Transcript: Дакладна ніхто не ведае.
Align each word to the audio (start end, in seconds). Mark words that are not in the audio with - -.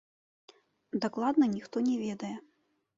Дакладна 1.05 1.45
ніхто 1.55 1.77
не 1.91 1.95
ведае. 2.05 2.35